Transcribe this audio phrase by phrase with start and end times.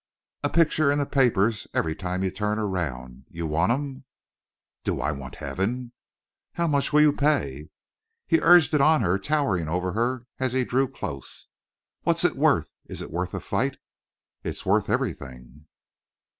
[0.43, 3.25] A picture in the papers every time you turn around?
[3.29, 4.05] You want 'em?"
[4.83, 5.91] "Do I want heaven?"
[6.53, 7.69] "How much will you pay?"
[8.25, 11.49] He urged it on her, towering over her as he drew close.
[12.01, 12.73] "What's it worth?
[12.87, 13.77] Is it worth a fight?"
[14.43, 15.67] "It's worth everything."